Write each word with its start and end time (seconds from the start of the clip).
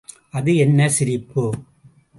அது 0.29 0.55
என்ன 0.55 0.89
சிரிப்பு? 0.89 1.43